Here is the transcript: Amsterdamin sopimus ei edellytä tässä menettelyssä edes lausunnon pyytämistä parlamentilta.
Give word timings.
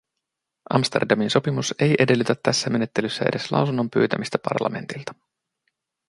Amsterdamin 0.69 1.29
sopimus 1.29 1.75
ei 1.79 1.95
edellytä 1.99 2.35
tässä 2.43 2.69
menettelyssä 2.69 3.25
edes 3.27 3.51
lausunnon 3.51 3.89
pyytämistä 3.89 4.37
parlamentilta. 4.49 5.13